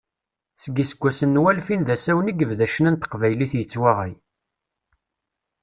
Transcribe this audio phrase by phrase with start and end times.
[0.63, 4.13] Seg iseggasen n walfin d asawen i yebda ccna n teqbaylit yettwaɣay.